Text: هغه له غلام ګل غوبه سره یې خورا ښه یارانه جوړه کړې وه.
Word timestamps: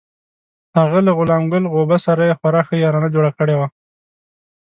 هغه 0.77 0.99
له 1.05 1.11
غلام 1.19 1.43
ګل 1.51 1.63
غوبه 1.73 1.97
سره 2.05 2.21
یې 2.29 2.37
خورا 2.39 2.61
ښه 2.67 2.75
یارانه 2.83 3.09
جوړه 3.15 3.31
کړې 3.37 3.55
وه. 3.59 3.67